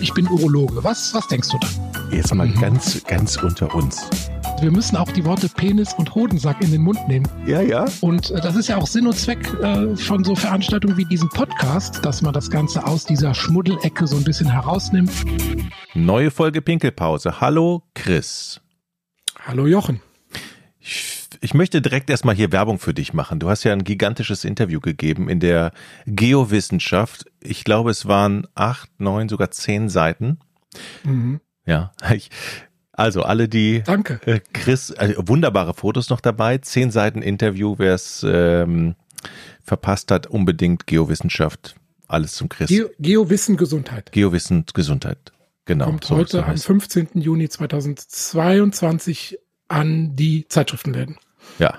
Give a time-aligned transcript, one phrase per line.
[0.00, 0.82] ich bin Urologe.
[0.84, 2.10] Was, was denkst du dann?
[2.10, 2.60] Jetzt mal mhm.
[2.60, 4.08] ganz, ganz unter uns.
[4.60, 7.26] Wir müssen auch die Worte Penis und Hodensack in den Mund nehmen.
[7.46, 7.86] Ja, ja.
[8.00, 11.28] Und äh, das ist ja auch Sinn und Zweck äh, von so Veranstaltungen wie diesem
[11.28, 15.12] Podcast, dass man das Ganze aus dieser Schmuddelecke so ein bisschen herausnimmt.
[15.94, 17.40] Neue Folge Pinkelpause.
[17.40, 18.60] Hallo Chris.
[19.46, 20.00] Hallo Jochen.
[20.80, 23.38] Ich, ich möchte direkt erstmal hier Werbung für dich machen.
[23.38, 25.72] Du hast ja ein gigantisches Interview gegeben in der
[26.06, 27.26] Geowissenschaft.
[27.40, 30.38] Ich glaube, es waren acht, neun, sogar zehn Seiten.
[31.04, 31.40] Mhm.
[31.66, 32.30] Ja, ich,
[32.92, 34.20] also alle die Danke.
[34.26, 38.96] Äh, Chris, also wunderbare Fotos noch dabei, zehn Seiten Interview, wer es ähm,
[39.62, 41.76] verpasst hat, unbedingt Geowissenschaft,
[42.06, 42.68] alles zum Chris.
[42.68, 44.10] Geo, Geowissen Gesundheit.
[44.12, 45.32] Geowissen Gesundheit,
[45.64, 45.84] genau.
[45.84, 47.10] Kommt so heute am 15.
[47.14, 51.18] Juni 2022 an die Zeitschriftenläden.
[51.58, 51.78] Ja,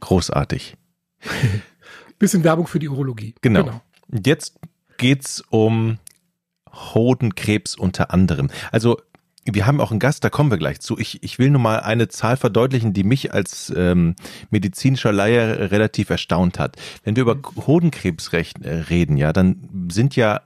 [0.00, 0.76] großartig.
[2.18, 3.34] Bisschen Werbung für die Urologie.
[3.40, 3.64] Genau.
[3.64, 3.80] genau.
[4.24, 4.58] Jetzt
[4.98, 5.98] geht's um
[6.70, 8.50] Hodenkrebs unter anderem.
[8.70, 9.00] Also
[9.44, 10.98] wir haben auch einen Gast, da kommen wir gleich zu.
[10.98, 14.14] Ich, ich will nur mal eine Zahl verdeutlichen, die mich als ähm,
[14.50, 16.76] medizinischer Laie relativ erstaunt hat.
[17.04, 20.42] Wenn wir über Hodenkrebs recht, äh, reden, ja, dann sind ja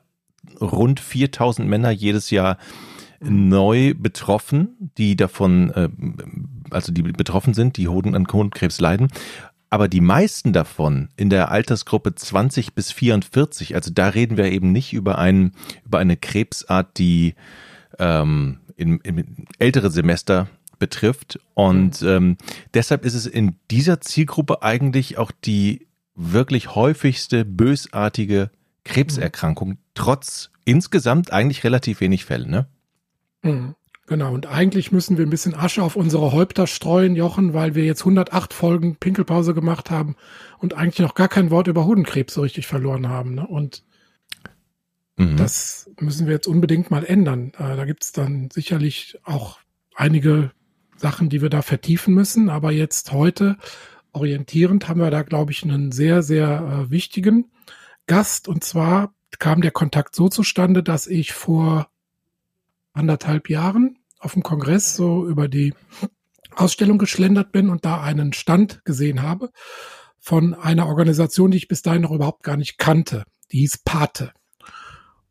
[0.60, 2.58] rund 4000 Männer jedes Jahr
[3.28, 5.88] neu betroffen, die davon, äh,
[6.70, 9.08] also die betroffen sind, die Hoden an Hodenkrebs leiden.
[9.70, 14.70] Aber die meisten davon in der Altersgruppe 20 bis 44, also da reden wir eben
[14.70, 15.52] nicht über, einen,
[15.84, 17.34] über eine Krebsart, die
[17.98, 21.40] ähm, in, in ältere Semester betrifft.
[21.54, 22.36] Und ähm,
[22.72, 28.50] deshalb ist es in dieser Zielgruppe eigentlich auch die wirklich häufigste bösartige
[28.84, 32.66] Krebserkrankung, trotz insgesamt eigentlich relativ wenig Fälle, ne?
[33.44, 33.74] Mhm.
[34.06, 37.84] Genau, und eigentlich müssen wir ein bisschen Asche auf unsere Häupter streuen, Jochen, weil wir
[37.84, 40.16] jetzt 108 Folgen Pinkelpause gemacht haben
[40.58, 43.34] und eigentlich noch gar kein Wort über Hodenkrebs so richtig verloren haben.
[43.34, 43.46] Ne?
[43.46, 43.82] Und
[45.16, 45.38] mhm.
[45.38, 47.52] das müssen wir jetzt unbedingt mal ändern.
[47.56, 49.58] Äh, da gibt es dann sicherlich auch
[49.94, 50.50] einige
[50.96, 52.50] Sachen, die wir da vertiefen müssen.
[52.50, 53.56] Aber jetzt heute
[54.12, 57.50] orientierend haben wir da, glaube ich, einen sehr, sehr äh, wichtigen
[58.06, 58.48] Gast.
[58.48, 61.88] Und zwar kam der Kontakt so zustande, dass ich vor
[62.94, 65.74] anderthalb Jahren auf dem Kongress so über die
[66.56, 69.50] Ausstellung geschlendert bin und da einen Stand gesehen habe
[70.18, 73.24] von einer Organisation, die ich bis dahin noch überhaupt gar nicht kannte.
[73.52, 74.32] Die hieß Pate.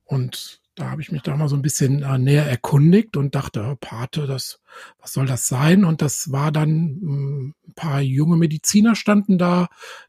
[0.03, 3.63] Und da habe ich mich da mal so ein bisschen äh, näher erkundigt und dachte,
[3.63, 4.59] oh, Pate, das,
[4.99, 5.85] was soll das sein?
[5.85, 9.67] Und das war dann mh, hm, ein paar junge Mediziner standen da,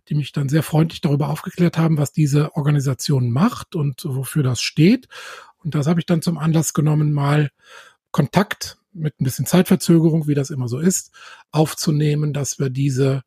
[0.09, 4.63] die mich dann sehr freundlich darüber aufgeklärt haben, was diese Organisation macht und wofür das
[4.63, 5.09] steht.
[5.59, 7.51] Und das habe ich dann zum Anlass genommen, mal
[8.11, 11.11] Kontakt mit ein bisschen Zeitverzögerung, wie das immer so ist,
[11.51, 13.23] aufzunehmen, dass wir diese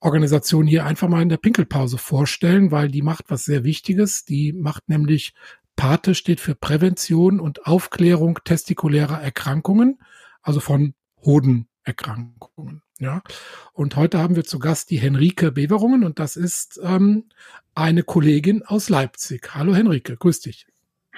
[0.00, 4.24] Organisation hier einfach mal in der Pinkelpause vorstellen, weil die macht was sehr Wichtiges.
[4.24, 5.34] Die macht nämlich
[5.80, 9.98] PATE steht für Prävention und Aufklärung testikulärer Erkrankungen,
[10.42, 10.92] also von
[11.24, 12.82] Hodenerkrankungen.
[12.98, 13.22] Ja,
[13.72, 17.30] und heute haben wir zu Gast die Henrike Beverungen und das ist ähm,
[17.74, 19.54] eine Kollegin aus Leipzig.
[19.54, 20.66] Hallo Henrike, grüß dich.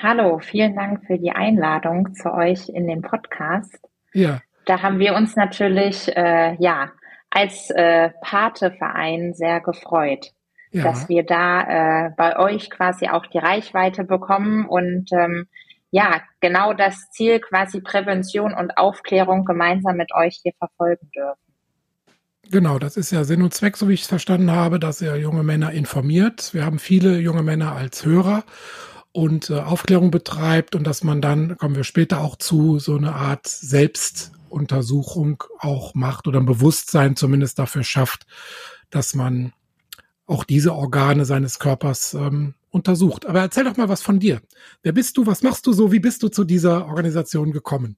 [0.00, 3.80] Hallo, vielen Dank für die Einladung zu euch in den Podcast.
[4.12, 4.42] Ja.
[4.66, 6.92] Da haben wir uns natürlich äh, ja
[7.30, 10.30] als äh, Pate-Verein sehr gefreut,
[10.72, 10.84] ja.
[10.84, 15.46] dass wir da äh, bei euch quasi auch die Reichweite bekommen und ähm,
[15.90, 21.38] ja genau das Ziel quasi Prävention und Aufklärung gemeinsam mit euch hier verfolgen dürfen.
[22.50, 25.16] Genau, das ist ja Sinn und Zweck, so wie ich es verstanden habe, dass ihr
[25.16, 26.52] junge Männer informiert.
[26.52, 28.44] Wir haben viele junge Männer als Hörer
[29.12, 33.14] und äh, Aufklärung betreibt und dass man dann, kommen wir später auch zu, so eine
[33.14, 38.26] Art Selbstuntersuchung auch macht oder ein Bewusstsein zumindest dafür schafft,
[38.90, 39.52] dass man
[40.32, 43.26] auch diese Organe seines Körpers ähm, untersucht.
[43.26, 44.40] Aber erzähl doch mal was von dir.
[44.82, 45.26] Wer bist du?
[45.26, 45.92] Was machst du so?
[45.92, 47.96] Wie bist du zu dieser Organisation gekommen?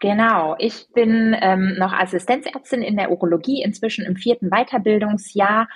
[0.00, 5.68] Genau, ich bin ähm, noch Assistenzärztin in der Urologie, inzwischen im vierten Weiterbildungsjahr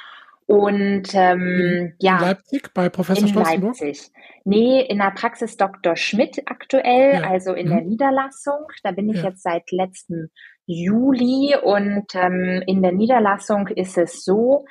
[0.46, 2.16] und ähm, in, ja.
[2.16, 4.10] In Leipzig bei Professor in Leipzig.
[4.44, 5.96] Nee, in der Praxis Dr.
[5.96, 7.30] Schmidt aktuell, ja.
[7.30, 7.70] also in mhm.
[7.70, 8.66] der Niederlassung.
[8.82, 9.30] Da bin ich ja.
[9.30, 10.30] jetzt seit letztem
[10.66, 14.64] Juli und ähm, in der Niederlassung ist es so,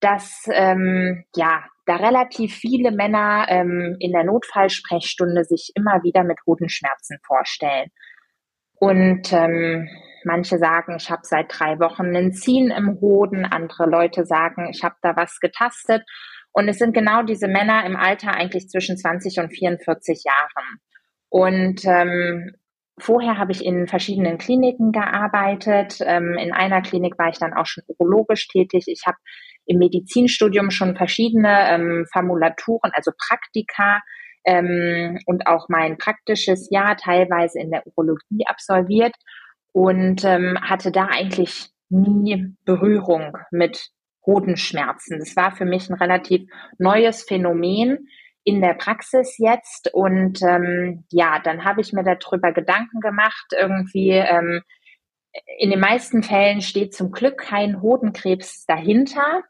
[0.00, 6.38] dass ähm, ja da relativ viele Männer ähm, in der Notfallsprechstunde sich immer wieder mit
[6.46, 7.88] Hodenschmerzen vorstellen.
[8.78, 9.88] Und ähm,
[10.24, 13.44] Manche sagen, ich habe seit drei Wochen einen Ziehen im Hoden.
[13.44, 16.02] Andere Leute sagen, ich habe da was getastet.
[16.52, 20.80] Und es sind genau diese Männer im Alter eigentlich zwischen 20 und 44 Jahren.
[21.28, 22.52] Und ähm,
[22.98, 25.98] vorher habe ich in verschiedenen Kliniken gearbeitet.
[26.04, 28.84] Ähm, in einer Klinik war ich dann auch schon urologisch tätig.
[28.86, 29.18] Ich habe
[29.68, 34.00] im Medizinstudium schon verschiedene ähm, Formulaturen, also Praktika
[34.44, 39.14] ähm, und auch mein praktisches Jahr teilweise in der Urologie absolviert
[39.72, 43.90] und ähm, hatte da eigentlich nie Berührung mit
[44.26, 45.18] Hodenschmerzen.
[45.18, 46.48] Das war für mich ein relativ
[46.78, 48.08] neues Phänomen
[48.44, 49.90] in der Praxis jetzt.
[49.92, 54.12] Und ähm, ja, dann habe ich mir darüber Gedanken gemacht, irgendwie.
[54.12, 54.62] Ähm,
[55.58, 59.42] in den meisten Fällen steht zum Glück kein Hodenkrebs dahinter.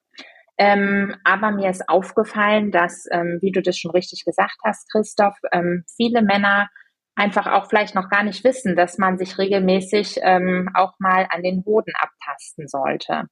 [0.59, 5.37] Ähm, aber mir ist aufgefallen, dass, ähm, wie du das schon richtig gesagt hast, Christoph,
[5.53, 6.69] ähm, viele Männer
[7.15, 11.43] einfach auch vielleicht noch gar nicht wissen, dass man sich regelmäßig ähm, auch mal an
[11.43, 13.25] den Hoden abtasten sollte.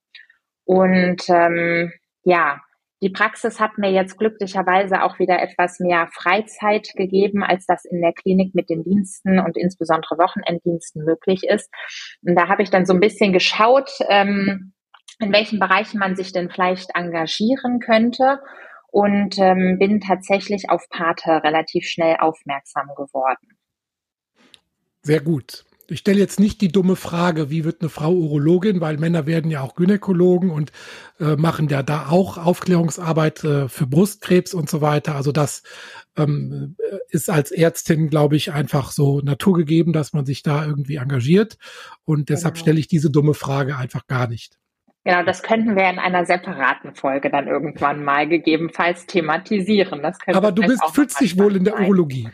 [0.64, 1.92] Und ähm,
[2.24, 2.60] ja,
[3.02, 8.00] die Praxis hat mir jetzt glücklicherweise auch wieder etwas mehr Freizeit gegeben, als das in
[8.00, 11.70] der Klinik mit den Diensten und insbesondere Wochenenddiensten möglich ist.
[12.22, 14.72] Und da habe ich dann so ein bisschen geschaut, ähm,
[15.18, 18.40] in welchen Bereichen man sich denn vielleicht engagieren könnte
[18.88, 23.58] und ähm, bin tatsächlich auf Pate relativ schnell aufmerksam geworden.
[25.02, 25.64] Sehr gut.
[25.88, 29.52] Ich stelle jetzt nicht die dumme Frage, wie wird eine Frau Urologin, weil Männer werden
[29.52, 30.72] ja auch Gynäkologen und
[31.20, 35.14] äh, machen ja da auch Aufklärungsarbeit äh, für Brustkrebs und so weiter.
[35.14, 35.62] Also das
[36.16, 36.76] ähm,
[37.08, 41.56] ist als Ärztin, glaube ich, einfach so naturgegeben, dass man sich da irgendwie engagiert.
[42.04, 42.62] Und deshalb genau.
[42.64, 44.58] stelle ich diese dumme Frage einfach gar nicht.
[45.06, 50.04] Genau, das könnten wir in einer separaten Folge dann irgendwann mal gegebenenfalls thematisieren.
[50.26, 52.28] Aber du bist, fühlst dich wohl in der Urologie.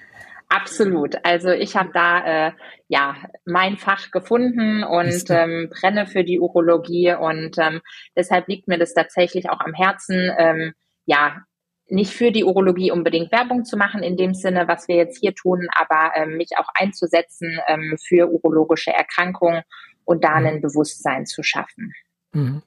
[0.49, 1.17] Absolut.
[1.23, 2.53] Also ich habe da äh,
[2.89, 7.83] ja mein Fach gefunden und ähm, brenne für die Urologie und ähm,
[8.17, 10.33] deshalb liegt mir das tatsächlich auch am Herzen.
[10.39, 10.73] Ähm,
[11.05, 11.43] ja,
[11.89, 15.35] nicht für die Urologie unbedingt Werbung zu machen in dem Sinne, was wir jetzt hier
[15.35, 19.63] tun, aber ähm, mich auch einzusetzen ähm, für urologische Erkrankungen
[20.07, 20.47] und da mhm.
[20.47, 21.93] ein Bewusstsein zu schaffen.
[22.33, 22.63] Mhm.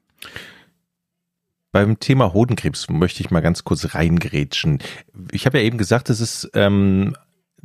[1.71, 4.79] Beim Thema Hodenkrebs möchte ich mal ganz kurz reingrätschen.
[5.31, 7.15] Ich habe ja eben gesagt, es ist ähm,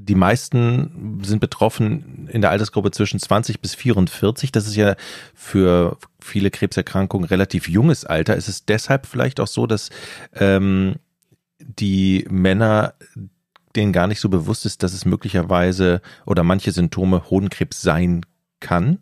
[0.03, 4.51] die meisten sind betroffen in der Altersgruppe zwischen 20 bis 44.
[4.51, 4.97] Das ist ja
[5.35, 8.35] für viele Krebserkrankungen relativ junges Alter.
[8.37, 9.91] Ist es deshalb vielleicht auch so, dass
[10.33, 10.97] ähm,
[11.59, 12.95] die Männer
[13.77, 18.25] denen gar nicht so bewusst ist, dass es möglicherweise oder manche Symptome Hodenkrebs sein
[18.61, 18.99] kann?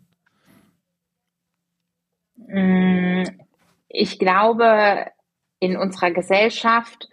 [2.49, 3.23] Mm,
[3.87, 5.05] ich glaube,
[5.59, 7.07] in unserer Gesellschaft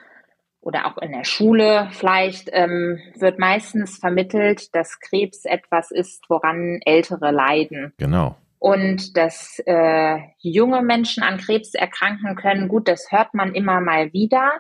[0.61, 6.81] oder auch in der Schule vielleicht ähm, wird meistens vermittelt, dass Krebs etwas ist, woran
[6.85, 7.93] Ältere leiden.
[7.99, 8.37] Genau.
[8.59, 14.13] Und dass äh, junge Menschen an Krebs erkranken können, gut, das hört man immer mal
[14.13, 14.53] wieder.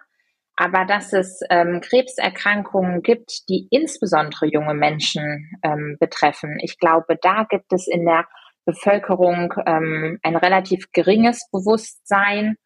[0.54, 7.44] Aber dass es ähm, Krebserkrankungen gibt, die insbesondere junge Menschen ähm, betreffen, ich glaube, da
[7.48, 8.26] gibt es in der
[8.66, 12.56] Bevölkerung ähm, ein relativ geringes Bewusstsein.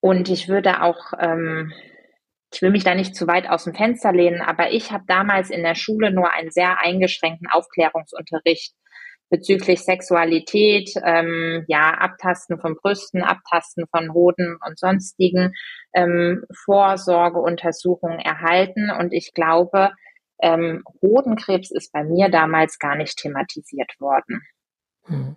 [0.00, 1.72] Und ich würde auch, ähm,
[2.52, 5.50] ich will mich da nicht zu weit aus dem Fenster lehnen, aber ich habe damals
[5.50, 8.74] in der Schule nur einen sehr eingeschränkten Aufklärungsunterricht
[9.28, 15.52] bezüglich Sexualität, ähm, ja, Abtasten von Brüsten, Abtasten von Hoden und sonstigen
[15.94, 18.90] ähm, Vorsorgeuntersuchungen erhalten.
[18.90, 19.90] Und ich glaube,
[20.40, 24.42] ähm, Hodenkrebs ist bei mir damals gar nicht thematisiert worden.
[25.06, 25.36] Hm.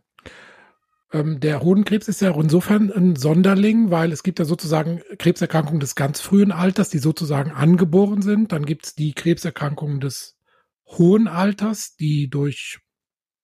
[1.12, 5.96] Ähm, der Hodenkrebs ist ja insofern ein Sonderling, weil es gibt ja sozusagen Krebserkrankungen des
[5.96, 8.52] ganz frühen Alters, die sozusagen angeboren sind.
[8.52, 10.38] Dann gibt es die Krebserkrankungen des
[10.86, 12.80] hohen Alters, die durch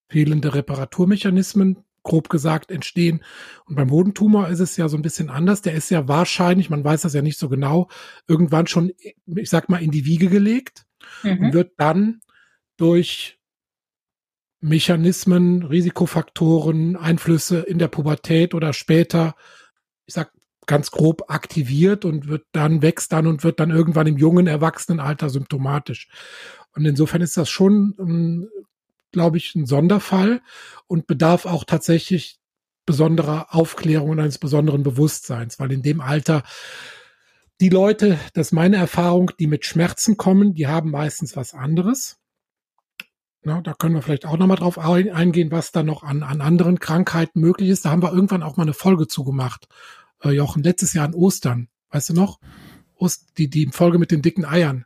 [0.09, 3.23] fehlende Reparaturmechanismen, grob gesagt, entstehen.
[3.66, 5.64] Und beim Hodentumor ist es ja so ein bisschen anders.
[5.64, 7.90] Der ist ja wahrscheinlich, man weiß das ja nicht so genau,
[8.28, 8.92] irgendwann schon,
[9.26, 10.85] ich sag mal, in die Wiege gelegt
[11.23, 11.45] mhm.
[11.45, 12.21] und wird dann
[12.78, 13.40] durch
[14.66, 19.36] Mechanismen, Risikofaktoren, Einflüsse in der Pubertät oder später,
[20.07, 20.31] ich sag
[20.66, 25.30] ganz grob aktiviert und wird dann, wächst dann und wird dann irgendwann im jungen Erwachsenenalter
[25.30, 26.10] symptomatisch.
[26.76, 28.50] Und insofern ist das schon, ähm,
[29.12, 30.42] glaube ich, ein Sonderfall
[30.88, 32.40] und bedarf auch tatsächlich
[32.88, 36.42] besonderer Aufklärung und eines besonderen Bewusstseins, weil in dem Alter
[37.62, 42.18] die Leute, das ist meine Erfahrung, die mit Schmerzen kommen, die haben meistens was anderes.
[43.45, 46.80] Na, da können wir vielleicht auch nochmal drauf eingehen, was da noch an, an anderen
[46.80, 47.85] Krankheiten möglich ist.
[47.85, 49.68] Da haben wir irgendwann auch mal eine Folge zugemacht.
[50.23, 51.68] Äh, Jochen, letztes Jahr an Ostern.
[51.92, 52.40] Weißt du noch?
[52.95, 54.85] Ost, die, die Folge mit den dicken Eiern.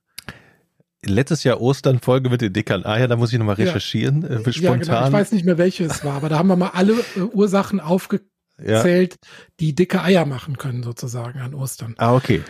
[1.06, 4.28] Letztes Jahr Ostern Folge mit den dicken Eiern, da muss ich nochmal recherchieren, ja.
[4.28, 4.64] äh, spontan.
[4.64, 5.08] Ja, genau.
[5.08, 7.80] Ich weiß nicht mehr, welche es war, aber da haben wir mal alle äh, Ursachen
[7.80, 8.30] aufgezählt,
[8.62, 9.30] ja.
[9.62, 11.96] die dicke Eier machen können, sozusagen an Ostern.
[11.98, 12.42] Ah, okay.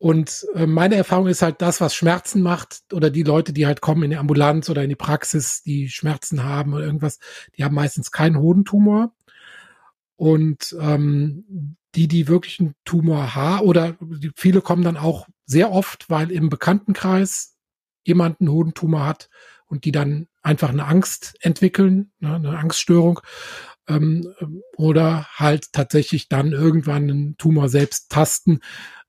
[0.00, 3.82] Und äh, meine Erfahrung ist halt das, was Schmerzen macht oder die Leute, die halt
[3.82, 7.18] kommen in die Ambulanz oder in die Praxis, die Schmerzen haben oder irgendwas,
[7.58, 9.12] die haben meistens keinen Hodentumor.
[10.16, 13.96] Und ähm, die, die wirklich einen Tumor haben oder
[14.36, 17.56] viele kommen dann auch sehr oft, weil im Bekanntenkreis
[18.02, 19.28] jemand einen Hodentumor hat
[19.66, 23.20] und die dann einfach eine Angst entwickeln, ne, eine Angststörung,
[23.86, 24.32] ähm,
[24.76, 28.60] oder halt tatsächlich dann irgendwann einen Tumor selbst tasten.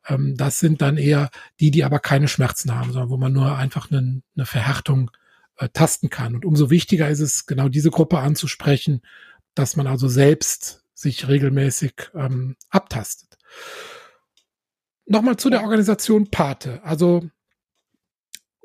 [0.08, 1.29] Ähm, das sind dann eher
[1.60, 5.12] die, die aber keine Schmerzen haben, sondern wo man nur einfach eine, eine Verhärtung
[5.58, 6.36] äh, tasten kann.
[6.36, 9.01] Und umso wichtiger ist es, genau diese Gruppe anzusprechen,
[9.53, 13.38] dass man also selbst sich regelmäßig ähm, abtastet.
[15.05, 16.84] Nochmal zu der Organisation Pate.
[16.84, 17.29] Also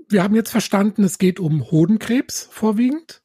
[0.09, 3.23] wir haben jetzt verstanden, es geht um Hodenkrebs vorwiegend.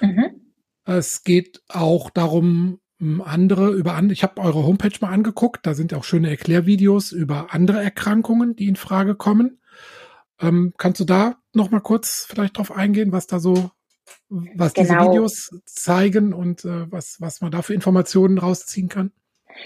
[0.00, 0.54] Mhm.
[0.84, 2.80] Es geht auch darum,
[3.24, 4.12] andere über andere.
[4.12, 5.66] Ich habe eure Homepage mal angeguckt.
[5.66, 9.60] Da sind auch schöne Erklärvideos über andere Erkrankungen, die in Frage kommen.
[10.40, 13.70] Ähm, kannst du da noch mal kurz vielleicht drauf eingehen, was da so,
[14.28, 14.88] was genau.
[14.88, 19.12] diese Videos zeigen und äh, was was man da für Informationen rausziehen kann?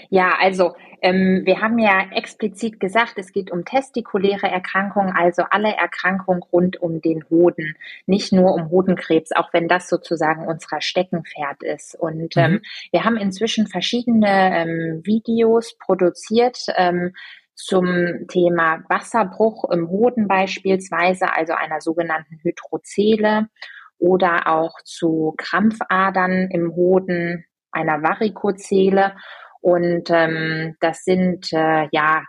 [0.09, 5.75] Ja, also ähm, wir haben ja explizit gesagt, es geht um testikuläre Erkrankungen, also alle
[5.75, 7.75] Erkrankungen rund um den Hoden,
[8.05, 11.95] nicht nur um Hodenkrebs, auch wenn das sozusagen unser Steckenpferd ist.
[11.95, 12.43] Und mhm.
[12.43, 16.65] ähm, wir haben inzwischen verschiedene ähm, Videos produziert.
[16.75, 17.13] Ähm,
[17.59, 23.47] zum Thema Wasserbruch im Hoden beispielsweise, also einer sogenannten Hydrozele
[23.97, 29.15] oder auch zu Krampfadern im Hoden, einer Varikozele
[29.61, 32.23] und ähm, das sind äh, ja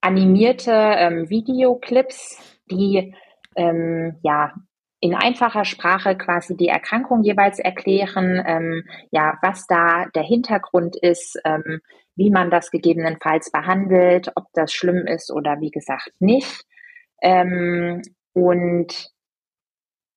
[0.00, 2.38] animierte ähm, Videoclips,
[2.70, 3.14] die
[3.56, 4.52] ähm, ja
[5.00, 11.40] in einfacher Sprache quasi die Erkrankung jeweils erklären, ähm, ja, was da der Hintergrund ist,
[11.44, 11.80] ähm,
[12.16, 16.64] wie man das gegebenenfalls behandelt, ob das schlimm ist oder wie gesagt nicht.
[17.22, 18.02] Ähm,
[18.34, 19.10] und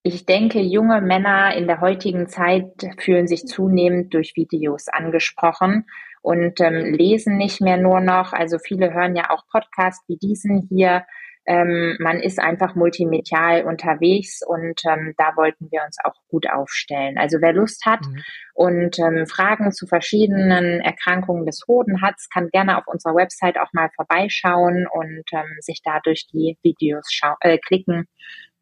[0.03, 2.65] ich denke, junge Männer in der heutigen Zeit
[2.99, 5.85] fühlen sich zunehmend durch Videos angesprochen
[6.21, 8.33] und ähm, lesen nicht mehr nur noch.
[8.33, 11.05] Also viele hören ja auch Podcasts wie diesen hier.
[11.45, 17.17] Ähm, man ist einfach multimedial unterwegs und ähm, da wollten wir uns auch gut aufstellen.
[17.17, 18.23] Also wer Lust hat mhm.
[18.53, 23.71] und ähm, Fragen zu verschiedenen Erkrankungen des Hoden hat, kann gerne auf unserer Website auch
[23.73, 27.09] mal vorbeischauen und ähm, sich da durch die Videos
[27.41, 28.07] äh, klicken,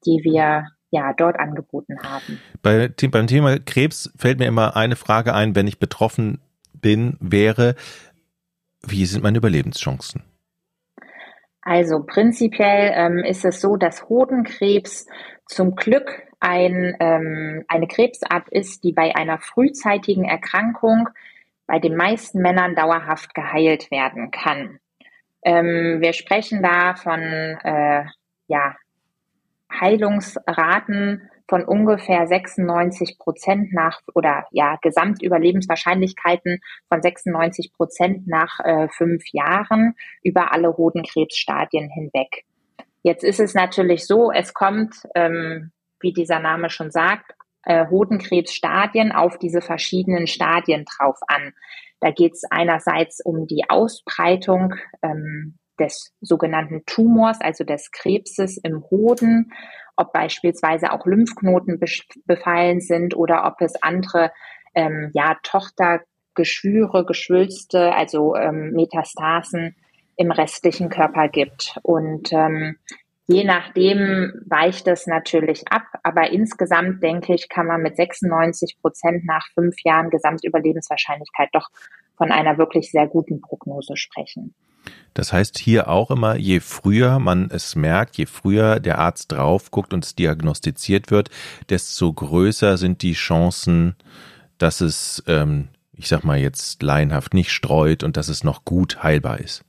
[0.06, 2.40] die wir ja, dort angeboten haben.
[2.62, 6.40] Bei, beim Thema Krebs fällt mir immer eine Frage ein, wenn ich betroffen
[6.74, 7.76] bin, wäre,
[8.86, 10.24] wie sind meine Überlebenschancen?
[11.62, 15.08] Also prinzipiell ähm, ist es so, dass Hodenkrebs
[15.46, 21.08] zum Glück ein, ähm, eine Krebsart ist, die bei einer frühzeitigen Erkrankung
[21.68, 24.80] bei den meisten Männern dauerhaft geheilt werden kann.
[25.44, 28.06] Ähm, wir sprechen da von äh,
[28.48, 28.76] ja,
[29.80, 39.24] Heilungsraten von ungefähr 96 Prozent nach oder ja Gesamtüberlebenswahrscheinlichkeiten von 96 Prozent nach äh, fünf
[39.34, 42.46] Jahren über alle Hodenkrebsstadien hinweg.
[43.04, 49.12] Jetzt ist es natürlich so, es kommt, ähm, wie dieser Name schon sagt, äh, Hodenkrebsstadien
[49.12, 51.54] auf diese verschiedenen Stadien drauf an.
[52.00, 58.84] Da geht es einerseits um die Ausbreitung ähm, des sogenannten Tumors, also des Krebses im
[58.90, 59.52] Hoden,
[59.96, 61.80] ob beispielsweise auch Lymphknoten
[62.26, 64.32] befallen sind oder ob es andere
[64.74, 69.76] ähm, ja, Tochtergeschwüre, Geschwülste, also ähm, Metastasen
[70.16, 71.78] im restlichen Körper gibt.
[71.84, 72.78] Und ähm,
[73.28, 79.26] je nachdem weicht es natürlich ab, aber insgesamt denke ich, kann man mit 96 Prozent
[79.26, 81.68] nach fünf Jahren Gesamtüberlebenswahrscheinlichkeit doch
[82.18, 84.54] von einer wirklich sehr guten Prognose sprechen.
[85.14, 89.72] Das heißt hier auch immer, je früher man es merkt, je früher der Arzt drauf
[89.72, 91.30] guckt und es diagnostiziert wird,
[91.70, 93.96] desto größer sind die Chancen,
[94.58, 99.04] dass es, ähm, ich sag mal jetzt laienhaft, nicht streut und dass es noch gut
[99.04, 99.66] heilbar ist.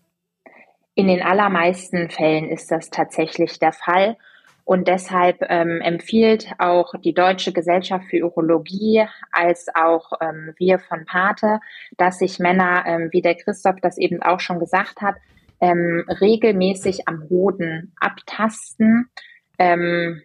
[0.94, 4.16] In den allermeisten Fällen ist das tatsächlich der Fall.
[4.64, 11.04] Und deshalb ähm, empfiehlt auch die Deutsche Gesellschaft für Urologie als auch ähm, wir von
[11.04, 11.58] Pate,
[11.96, 15.16] dass sich Männer, ähm, wie der Christoph das eben auch schon gesagt hat,
[15.60, 19.08] ähm, regelmäßig am Hoden abtasten.
[19.58, 20.22] Ähm,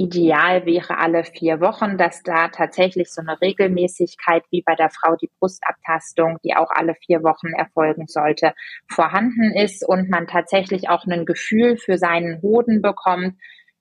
[0.00, 5.16] ideal wäre alle vier Wochen, dass da tatsächlich so eine Regelmäßigkeit wie bei der Frau
[5.16, 8.54] die Brustabtastung, die auch alle vier Wochen erfolgen sollte,
[8.88, 13.34] vorhanden ist und man tatsächlich auch ein Gefühl für seinen Hoden bekommt,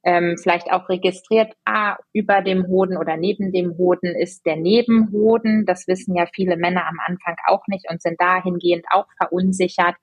[0.04, 5.66] ähm, vielleicht auch registriert, ah, über dem Hoden oder neben dem Hoden ist der Nebenhoden.
[5.66, 9.96] Das wissen ja viele Männer am Anfang auch nicht und sind dahingehend auch verunsichert.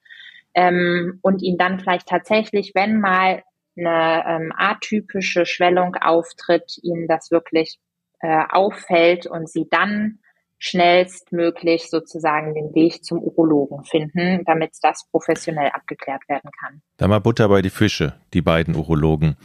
[0.55, 3.43] Ähm, und ihn dann vielleicht tatsächlich, wenn mal
[3.77, 7.79] eine ähm, atypische Schwellung auftritt, ihnen das wirklich
[8.21, 10.19] äh, auffällt und sie dann
[10.59, 16.81] schnellstmöglich sozusagen den Weg zum Urologen finden, damit das professionell abgeklärt werden kann.
[16.97, 19.37] Da mal Butter bei die Fische, die beiden Urologen.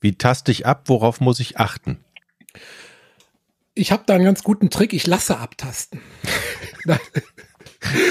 [0.00, 0.84] Wie taste ich ab?
[0.86, 1.98] Worauf muss ich achten?
[3.74, 4.92] Ich habe da einen ganz guten Trick.
[4.92, 6.00] Ich lasse abtasten.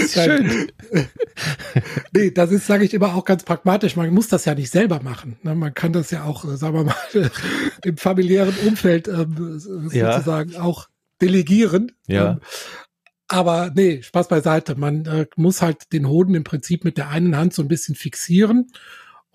[0.10, 0.72] Schön.
[2.13, 3.96] nee, das ist, sage ich immer, auch ganz pragmatisch.
[3.96, 5.38] Man muss das ja nicht selber machen.
[5.44, 5.56] Ne?
[5.56, 6.96] Man kann das ja auch, äh, sagen wir mal,
[7.84, 10.62] im familiären Umfeld ähm, sozusagen ja.
[10.62, 10.88] auch
[11.22, 11.91] delegieren.
[12.08, 12.32] Ja.
[12.32, 12.39] Ähm,
[13.27, 14.75] aber nee, Spaß beiseite.
[14.75, 17.96] Man äh, muss halt den Hoden im Prinzip mit der einen Hand so ein bisschen
[17.96, 18.72] fixieren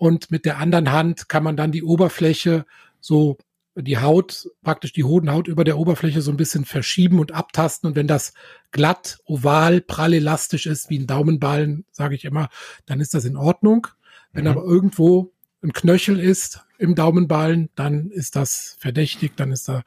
[0.03, 2.65] und mit der anderen Hand kann man dann die Oberfläche
[2.99, 3.37] so
[3.73, 7.87] die Haut, praktisch die Hodenhaut über der Oberfläche so ein bisschen verschieben und abtasten.
[7.87, 8.33] Und wenn das
[8.71, 12.49] glatt, oval, prall elastisch ist, wie ein Daumenballen, sage ich immer,
[12.85, 13.87] dann ist das in Ordnung.
[14.33, 14.49] Wenn mhm.
[14.49, 15.31] aber irgendwo
[15.63, 19.83] ein Knöchel ist im Daumenballen, dann ist das verdächtig, dann ist da,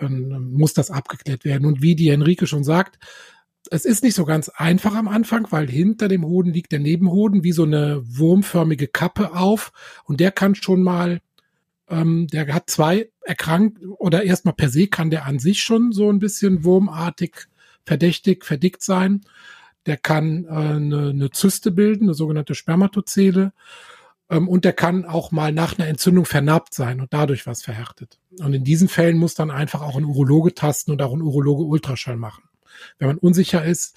[0.00, 1.64] ähm, muss das abgeklärt werden.
[1.64, 2.98] Und wie die Henrike schon sagt,
[3.70, 7.44] es ist nicht so ganz einfach am Anfang, weil hinter dem Hoden liegt der Nebenhoden
[7.44, 9.72] wie so eine wurmförmige Kappe auf
[10.04, 11.20] und der kann schon mal
[11.90, 16.10] ähm, der hat zwei erkrankt oder erstmal per se kann der an sich schon so
[16.10, 17.46] ein bisschen wurmartig,
[17.84, 19.22] verdächtig, verdickt sein.
[19.86, 23.52] Der kann äh, eine, eine Zyste bilden, eine sogenannte Spermatozele.
[24.30, 28.18] Ähm, und der kann auch mal nach einer Entzündung vernarbt sein und dadurch was verhärtet.
[28.38, 31.64] Und in diesen Fällen muss dann einfach auch ein Urologe tasten und auch ein Urologe
[31.64, 32.44] Ultraschall machen.
[32.98, 33.96] Wenn man unsicher ist,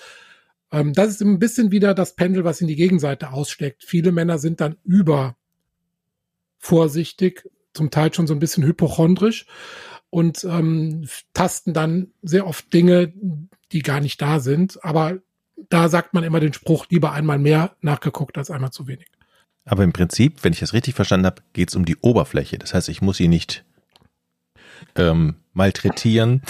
[0.72, 3.84] ähm, das ist ein bisschen wieder das Pendel, was in die Gegenseite ausschlägt.
[3.84, 5.36] Viele Männer sind dann über
[6.60, 9.46] vorsichtig, zum Teil schon so ein bisschen hypochondrisch
[10.10, 13.14] und ähm, tasten dann sehr oft Dinge,
[13.72, 14.84] die gar nicht da sind.
[14.84, 15.20] Aber
[15.70, 19.08] da sagt man immer den Spruch, lieber einmal mehr nachgeguckt als einmal zu wenig.
[19.66, 22.58] Aber im Prinzip, wenn ich das richtig verstanden habe, geht es um die Oberfläche.
[22.58, 23.64] Das heißt, ich muss sie nicht
[24.96, 26.42] ähm, malträtieren,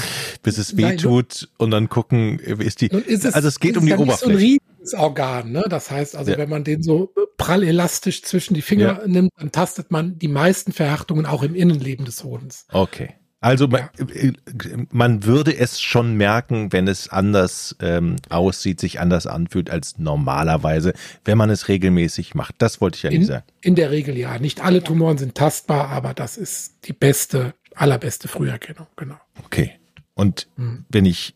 [0.44, 2.88] bis es weh tut und dann gucken, ist die.
[2.88, 4.58] Ist es, also es geht um die Oberfläche.
[4.84, 5.66] So ein Organ, ne?
[5.70, 6.38] Das heißt also, ja.
[6.38, 9.08] wenn man den so prall elastisch zwischen die Finger ja.
[9.08, 12.66] nimmt, dann tastet man die meisten Verhärtungen auch im Innenleben des Hodens.
[12.72, 13.16] Okay.
[13.44, 14.32] Also man, ja.
[14.92, 20.94] man würde es schon merken, wenn es anders ähm, aussieht, sich anders anfühlt als normalerweise,
[21.26, 22.56] wenn man es regelmäßig macht.
[22.60, 23.44] Das wollte ich ja nicht sagen.
[23.62, 24.38] In der Regel ja.
[24.38, 29.20] Nicht alle Tumoren sind tastbar, aber das ist die beste allerbeste Früherkennung, genau.
[29.44, 29.80] Okay.
[30.14, 30.86] Und hm.
[30.90, 31.36] wenn ich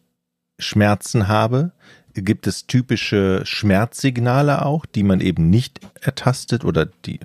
[0.59, 1.71] Schmerzen habe,
[2.13, 7.19] gibt es typische Schmerzsignale auch, die man eben nicht ertastet oder die,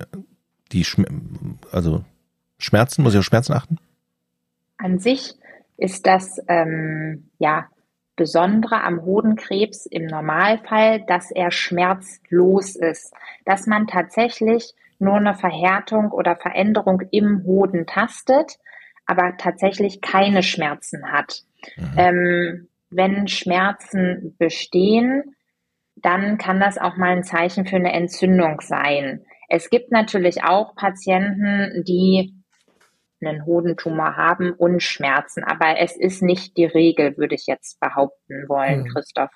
[0.71, 0.85] die
[1.71, 2.03] also
[2.57, 3.77] Schmerzen, muss ich auf Schmerzen achten?
[4.77, 5.35] An sich
[5.77, 7.67] ist das ähm, ja
[8.17, 13.13] Besondere am Hodenkrebs im Normalfall, dass er schmerzlos ist,
[13.45, 18.59] dass man tatsächlich nur eine Verhärtung oder Veränderung im Hoden tastet
[19.05, 21.43] aber tatsächlich keine Schmerzen hat.
[21.77, 21.93] Mhm.
[21.97, 25.35] Ähm, wenn Schmerzen bestehen,
[25.95, 29.25] dann kann das auch mal ein Zeichen für eine Entzündung sein.
[29.49, 32.33] Es gibt natürlich auch Patienten, die
[33.23, 38.47] einen Hodentumor haben und Schmerzen, aber es ist nicht die Regel, würde ich jetzt behaupten
[38.47, 38.87] wollen, mhm.
[38.87, 39.31] Christoph.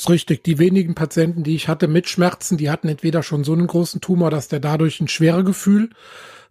[0.00, 0.42] Ist richtig.
[0.44, 4.00] Die wenigen Patienten, die ich hatte mit Schmerzen, die hatten entweder schon so einen großen
[4.00, 5.90] Tumor, dass der dadurch ein schweres Gefühl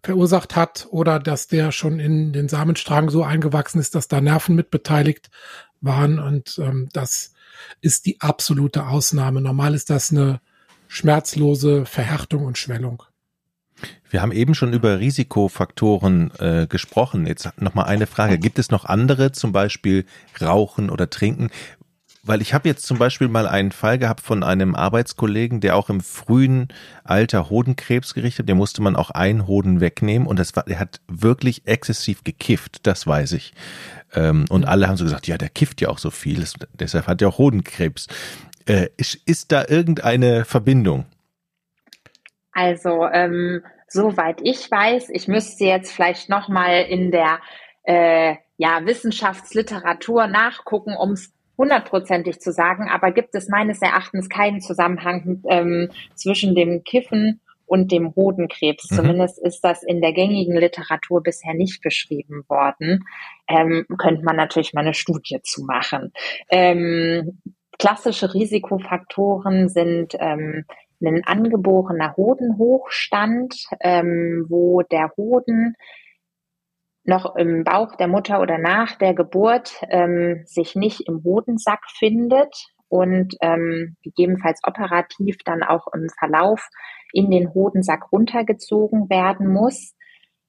[0.03, 4.53] verursacht hat oder dass der schon in den Samenstrang so eingewachsen ist, dass da Nerven
[4.53, 5.31] mit beteiligt
[5.81, 6.19] waren.
[6.19, 7.33] Und ähm, das
[7.81, 9.41] ist die absolute Ausnahme.
[9.41, 10.41] Normal ist das eine
[10.88, 13.01] schmerzlose Verhärtung und Schwellung.
[14.12, 17.25] Wir haben eben schon über Risikofaktoren äh, gesprochen.
[17.25, 20.05] Jetzt noch mal eine Frage: Gibt es noch andere, zum Beispiel
[20.39, 21.49] Rauchen oder Trinken,
[22.23, 25.89] weil ich habe jetzt zum Beispiel mal einen Fall gehabt von einem Arbeitskollegen, der auch
[25.89, 26.67] im frühen
[27.03, 28.49] Alter Hodenkrebs gerichtet hat.
[28.49, 32.86] Der musste man auch einen Hoden wegnehmen und das war, der hat wirklich exzessiv gekifft,
[32.86, 33.53] das weiß ich.
[34.13, 37.21] Ähm, und alle haben so gesagt, ja, der kifft ja auch so viel, deshalb hat
[37.21, 38.08] er auch Hodenkrebs.
[38.65, 41.05] Äh, ist, da irgendeine Verbindung?
[42.51, 47.39] Also, ähm, soweit ich weiß, ich müsste jetzt vielleicht nochmal in der
[47.84, 54.61] äh, ja, Wissenschaftsliteratur nachgucken, um es hundertprozentig zu sagen, aber gibt es meines Erachtens keinen
[54.61, 58.89] Zusammenhang ähm, zwischen dem Kiffen und dem Hodenkrebs.
[58.89, 58.95] Mhm.
[58.95, 63.05] Zumindest ist das in der gängigen Literatur bisher nicht beschrieben worden.
[63.47, 66.13] Ähm, könnte man natürlich mal eine Studie zu machen.
[66.49, 67.39] Ähm,
[67.77, 70.65] klassische Risikofaktoren sind ähm,
[71.01, 75.75] ein angeborener Hodenhochstand, ähm, wo der Hoden
[77.09, 82.55] noch im Bauch der Mutter oder nach der Geburt ähm, sich nicht im Hodensack findet
[82.87, 86.67] und ähm, gegebenenfalls operativ dann auch im Verlauf
[87.11, 89.95] in den Hodensack runtergezogen werden muss.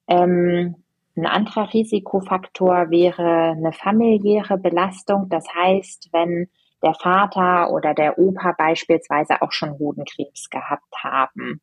[0.07, 0.75] Ähm,
[1.15, 5.27] ein anderer Risikofaktor wäre eine familiäre Belastung.
[5.29, 6.47] Das heißt, wenn
[6.83, 11.61] der Vater oder der Opa beispielsweise auch schon Hodenkrebs gehabt haben.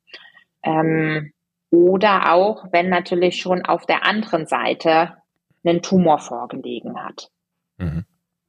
[0.62, 1.32] Ähm,
[1.70, 5.14] oder auch, wenn natürlich schon auf der anderen Seite
[5.64, 7.30] einen Tumor vorgelegen hat.
[7.76, 8.04] Mhm.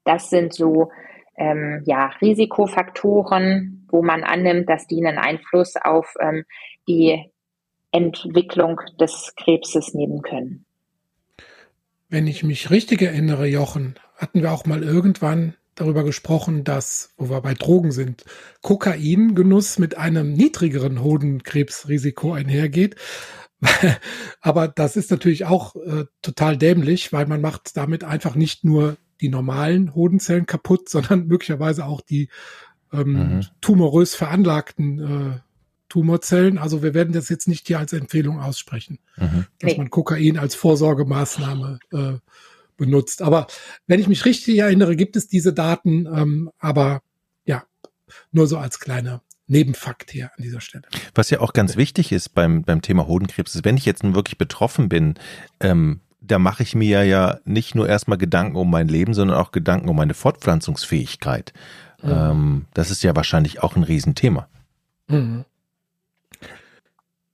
[0.06, 0.92] Das sind so
[1.38, 6.46] ähm, ja, Risikofaktoren, wo man annimmt, dass die einen Einfluss auf ähm,
[6.88, 7.32] die
[7.92, 10.66] Entwicklung des Krebses nehmen können.
[12.10, 17.30] Wenn ich mich richtig erinnere, Jochen, hatten wir auch mal irgendwann darüber gesprochen, dass, wo
[17.30, 18.26] wir bei Drogen sind,
[18.62, 22.96] Kokaingenuss mit einem niedrigeren Hodenkrebsrisiko einhergeht.
[24.42, 28.98] Aber das ist natürlich auch äh, total dämlich, weil man macht damit einfach nicht nur
[29.22, 32.30] die normalen Hodenzellen kaputt, sondern möglicherweise auch die
[32.92, 33.46] ähm, mhm.
[33.62, 35.40] tumorös veranlagten äh,
[35.88, 36.58] Tumorzellen.
[36.58, 39.46] Also wir werden das jetzt nicht hier als Empfehlung aussprechen, mhm.
[39.60, 42.14] dass man Kokain als Vorsorgemaßnahme äh,
[42.80, 43.22] benutzt.
[43.22, 43.46] Aber
[43.86, 47.02] wenn ich mich richtig erinnere, gibt es diese Daten, ähm, aber
[47.46, 47.64] ja,
[48.32, 50.84] nur so als kleiner Nebenfakt hier an dieser Stelle.
[51.16, 54.16] Was ja auch ganz wichtig ist beim, beim Thema Hodenkrebs, ist, wenn ich jetzt nun
[54.16, 55.16] wirklich betroffen bin,
[55.60, 59.52] ähm, da mache ich mir ja nicht nur erstmal Gedanken um mein Leben, sondern auch
[59.52, 61.54] Gedanken um meine Fortpflanzungsfähigkeit.
[62.04, 62.10] Mhm.
[62.10, 64.48] Ähm, das ist ja wahrscheinlich auch ein Riesenthema.
[65.08, 65.46] Mhm.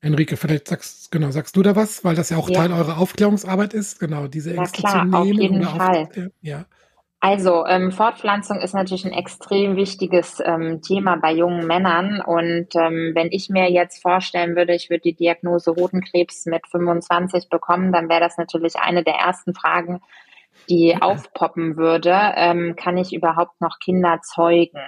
[0.06, 2.62] Enrique, vielleicht sagst, genau, sagst du da was, weil das ja auch ja.
[2.62, 5.16] Teil eurer Aufklärungsarbeit ist, genau, diese Ängste Na klar, zu nehmen.
[5.16, 6.02] Auf jeden Fall.
[6.04, 6.66] Auf, ja.
[7.20, 12.22] Also ähm, Fortpflanzung ist natürlich ein extrem wichtiges ähm, Thema bei jungen Männern.
[12.22, 17.50] Und ähm, wenn ich mir jetzt vorstellen würde, ich würde die Diagnose Hodenkrebs mit 25
[17.50, 20.02] bekommen, dann wäre das natürlich eine der ersten Fragen,
[20.70, 22.16] die aufpoppen würde.
[22.36, 24.82] Ähm, kann ich überhaupt noch Kinder zeugen?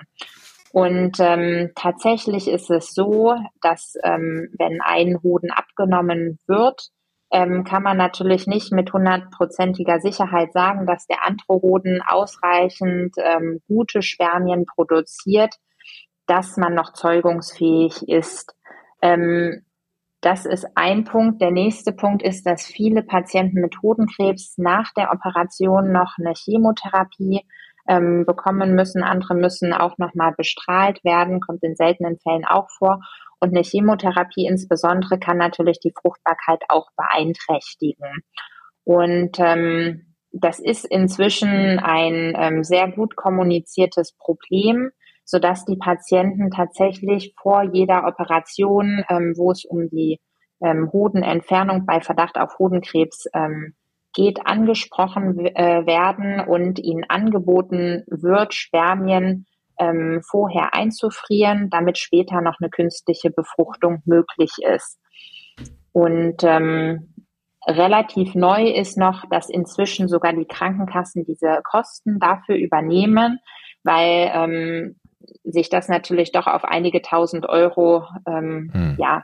[0.77, 6.89] Und ähm, tatsächlich ist es so, dass ähm, wenn ein Hoden abgenommen wird,
[7.31, 13.59] ähm, kann man natürlich nicht mit hundertprozentiger Sicherheit sagen, dass der andere Hoden ausreichend ähm,
[13.67, 15.55] gute Spermien produziert,
[16.27, 18.53] dass man noch zeugungsfähig ist.
[19.01, 19.65] Ähm,
[20.21, 21.41] das ist ein Punkt.
[21.41, 27.47] Der nächste Punkt ist, dass viele Patienten mit Hodenkrebs nach der Operation noch eine Chemotherapie
[27.88, 29.04] ähm, bekommen müssen.
[29.04, 33.02] Andere müssen auch nochmal bestrahlt werden, kommt in seltenen Fällen auch vor.
[33.39, 38.23] Und eine Chemotherapie insbesondere kann natürlich die Fruchtbarkeit auch beeinträchtigen.
[38.84, 44.91] Und ähm, das ist inzwischen ein ähm, sehr gut kommuniziertes Problem,
[45.23, 50.19] so dass die Patienten tatsächlich vor jeder Operation, ähm, wo es um die
[50.62, 53.76] ähm, Hodenentfernung bei Verdacht auf Hodenkrebs ähm,
[54.17, 59.45] geht, angesprochen äh, werden und ihnen angeboten wird, Spermien
[59.80, 64.97] ähm, vorher einzufrieren, damit später noch eine künstliche Befruchtung möglich ist.
[65.91, 67.13] Und ähm,
[67.67, 73.38] relativ neu ist noch, dass inzwischen sogar die Krankenkassen diese Kosten dafür übernehmen,
[73.84, 74.95] weil ähm,
[75.43, 78.95] sich das natürlich doch auf einige tausend Euro ähm, hm.
[78.97, 79.21] ja,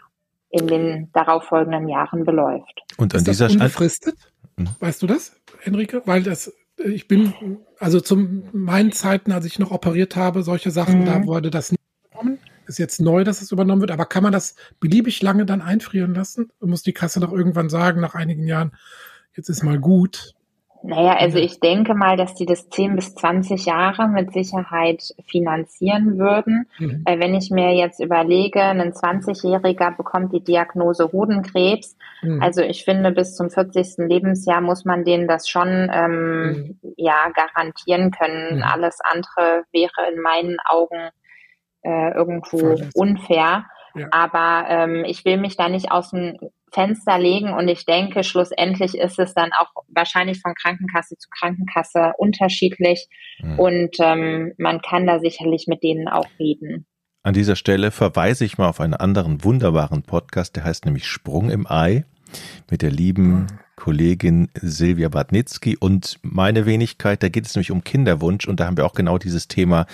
[0.50, 2.82] in den darauffolgenden Jahren beläuft.
[2.98, 3.64] Und an ist dieser Stelle.
[3.64, 4.33] Mhm.
[4.80, 6.02] Weißt du das, Enrique?
[6.06, 7.34] Weil das, ich bin,
[7.80, 11.06] also zu meinen Zeiten, als ich noch operiert habe, solche Sachen, mhm.
[11.06, 12.40] da wurde das nicht bekommen.
[12.68, 16.14] Ist jetzt neu, dass es übernommen wird, aber kann man das beliebig lange dann einfrieren
[16.14, 16.52] lassen?
[16.60, 18.72] Muss die Kasse doch irgendwann sagen, nach einigen Jahren,
[19.36, 20.34] jetzt ist mal gut.
[20.86, 26.20] Naja, also ich denke mal, dass die das 10 bis 20 Jahre mit Sicherheit finanzieren
[26.20, 26.68] würden.
[26.78, 27.04] Mhm.
[27.06, 31.96] Weil wenn ich mir jetzt überlege, ein 20-Jähriger bekommt die Diagnose Hodenkrebs.
[32.22, 32.44] Mhm.
[32.44, 34.06] Also ich finde, bis zum 40.
[34.10, 36.94] Lebensjahr muss man denen das schon ähm, mhm.
[36.98, 38.58] ja garantieren können.
[38.58, 38.64] Mhm.
[38.64, 41.12] Alles andere wäre in meinen Augen
[41.84, 43.66] äh, irgendwo unfair.
[43.96, 44.08] Ja.
[44.12, 46.38] Aber ähm, ich will mich da nicht aus dem
[46.72, 52.14] Fenster legen und ich denke, schlussendlich ist es dann auch wahrscheinlich von Krankenkasse zu Krankenkasse
[52.18, 53.08] unterschiedlich
[53.40, 53.60] mhm.
[53.60, 56.88] und ähm, man kann da sicherlich mit denen auch reden.
[57.22, 61.52] An dieser Stelle verweise ich mal auf einen anderen wunderbaren Podcast, der heißt nämlich Sprung
[61.52, 62.06] im Ei
[62.70, 63.48] mit der lieben mhm.
[63.76, 67.24] Kollegin Silvia Badnitzki und meine Wenigkeit.
[67.24, 69.86] Da geht es nämlich um Kinderwunsch und da haben wir auch genau dieses Thema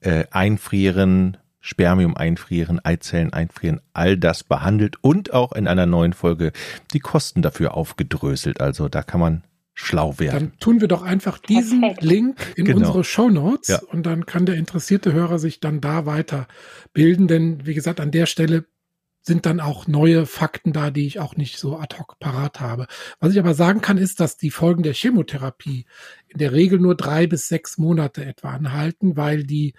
[0.00, 6.52] äh, Einfrieren, Spermium einfrieren, Eizellen einfrieren, all das behandelt und auch in einer neuen Folge
[6.92, 8.60] die Kosten dafür aufgedröselt.
[8.60, 10.50] Also da kann man schlau werden.
[10.50, 12.02] Dann tun wir doch einfach diesen Perfekt.
[12.02, 12.80] Link in genau.
[12.80, 13.80] unsere Show Notes ja.
[13.90, 16.48] und dann kann der interessierte Hörer sich dann da weiter
[16.92, 18.66] bilden, denn wie gesagt, an der Stelle
[19.22, 22.86] sind dann auch neue Fakten da, die ich auch nicht so ad hoc parat habe.
[23.20, 25.86] Was ich aber sagen kann, ist, dass die Folgen der Chemotherapie
[26.28, 29.72] in der Regel nur drei bis sechs Monate etwa anhalten, weil die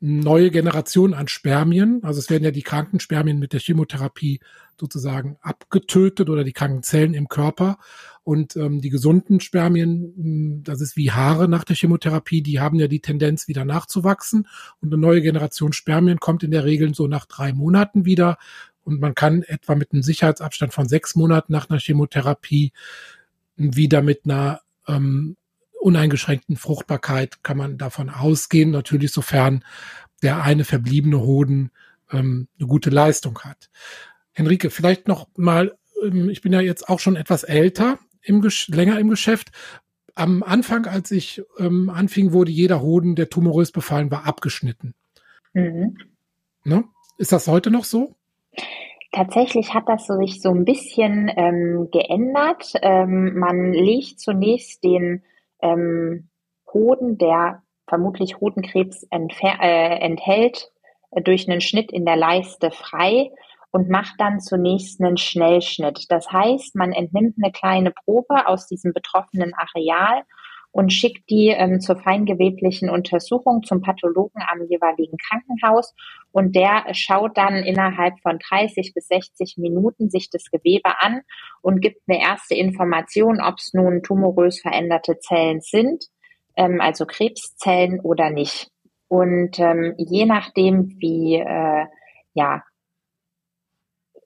[0.00, 2.00] neue Generation an Spermien.
[2.02, 4.40] Also es werden ja die kranken Spermien mit der Chemotherapie
[4.78, 7.78] sozusagen abgetötet oder die kranken Zellen im Körper.
[8.22, 12.78] Und ähm, die gesunden Spermien, hm, das ist wie Haare nach der Chemotherapie, die haben
[12.78, 14.46] ja die Tendenz, wieder nachzuwachsen.
[14.80, 18.36] Und eine neue Generation Spermien kommt in der Regel so nach drei Monaten wieder.
[18.84, 22.72] Und man kann etwa mit einem Sicherheitsabstand von sechs Monaten nach einer Chemotherapie
[23.56, 25.36] wieder mit einer ähm,
[25.86, 29.64] uneingeschränkten Fruchtbarkeit kann man davon ausgehen, natürlich sofern
[30.20, 31.70] der eine verbliebene Hoden
[32.10, 33.70] ähm, eine gute Leistung hat.
[34.32, 38.98] Henrike, vielleicht noch mal, ähm, ich bin ja jetzt auch schon etwas älter, im länger
[38.98, 39.52] im Geschäft.
[40.16, 44.92] Am Anfang, als ich ähm, anfing, wurde jeder Hoden, der tumorös befallen war, abgeschnitten.
[45.52, 45.98] Mhm.
[46.64, 46.82] Ne?
[47.16, 48.16] Ist das heute noch so?
[49.12, 52.72] Tatsächlich hat das sich so ein bisschen ähm, geändert.
[52.82, 55.22] Ähm, man legt zunächst den
[55.62, 56.30] ähm,
[56.72, 60.70] Hoden, der vermutlich Hodenkrebs äh, enthält,
[61.12, 63.30] äh, durch einen Schnitt in der Leiste frei
[63.70, 66.06] und macht dann zunächst einen Schnellschnitt.
[66.08, 70.22] Das heißt, man entnimmt eine kleine Probe aus diesem betroffenen Areal
[70.76, 75.94] und schickt die ähm, zur feingeweblichen Untersuchung zum Pathologen am jeweiligen Krankenhaus.
[76.32, 81.22] Und der schaut dann innerhalb von 30 bis 60 Minuten sich das Gewebe an
[81.62, 86.04] und gibt eine erste Information, ob es nun tumorös veränderte Zellen sind,
[86.58, 88.68] ähm, also Krebszellen oder nicht.
[89.08, 91.86] Und ähm, je nachdem, wie äh,
[92.34, 92.62] ja,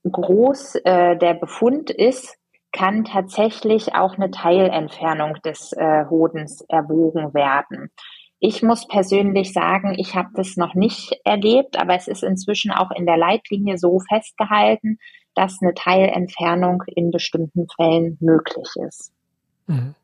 [0.02, 2.39] groß äh, der Befund ist,
[2.72, 7.90] kann tatsächlich auch eine Teilentfernung des äh, Hodens erwogen werden.
[8.38, 12.90] Ich muss persönlich sagen, ich habe das noch nicht erlebt, aber es ist inzwischen auch
[12.90, 14.98] in der Leitlinie so festgehalten,
[15.34, 19.12] dass eine Teilentfernung in bestimmten Fällen möglich ist.
[19.66, 19.94] Mhm.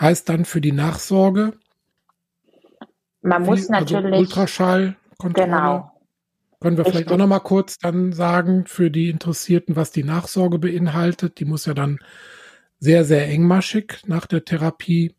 [0.00, 1.54] Heißt dann für die Nachsorge?
[3.22, 4.12] Man muss also natürlich.
[4.12, 5.90] Also Ultraschall, Genau.
[6.60, 10.58] Können wir vielleicht auch noch mal kurz dann sagen für die Interessierten, was die Nachsorge
[10.58, 11.38] beinhaltet?
[11.38, 12.00] Die muss ja dann
[12.80, 15.14] sehr, sehr engmaschig nach der Therapie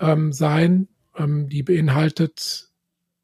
[0.00, 0.88] ähm, sein.
[1.16, 2.70] Ähm, die beinhaltet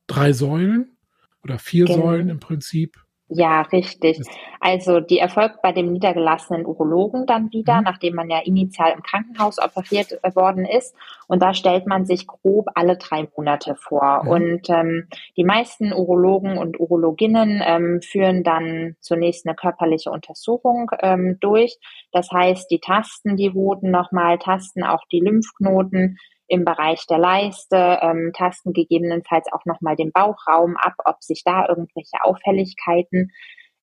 [0.07, 0.96] drei Säulen
[1.42, 2.02] oder vier genau.
[2.02, 3.05] Säulen im Prinzip.
[3.28, 4.20] Ja, richtig.
[4.60, 7.84] Also die erfolgt bei dem niedergelassenen Urologen dann wieder, mhm.
[7.84, 10.94] nachdem man ja initial im Krankenhaus operiert äh, worden ist.
[11.26, 14.22] Und da stellt man sich grob alle drei Monate vor.
[14.22, 14.30] Mhm.
[14.30, 21.38] Und ähm, die meisten Urologen und Urologinnen ähm, führen dann zunächst eine körperliche Untersuchung ähm,
[21.40, 21.78] durch.
[22.12, 27.98] Das heißt, die tasten die Hoden nochmal, tasten auch die Lymphknoten, im Bereich der Leiste,
[28.02, 33.32] ähm, tasten gegebenenfalls auch nochmal den Bauchraum ab, ob sich da irgendwelche Auffälligkeiten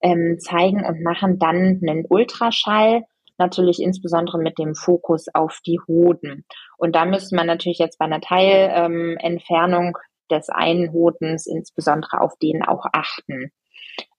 [0.01, 3.03] ähm, zeigen und machen dann einen Ultraschall,
[3.37, 6.45] natürlich insbesondere mit dem Fokus auf die Hoden.
[6.77, 9.93] Und da müsste man natürlich jetzt bei einer Teilentfernung ähm,
[10.31, 13.51] des einen Hodens insbesondere auf den auch achten.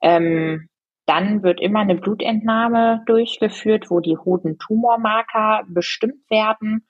[0.03, 0.69] Ähm,
[1.07, 6.87] dann wird immer eine Blutentnahme durchgeführt, wo die Hodentumormarker bestimmt werden.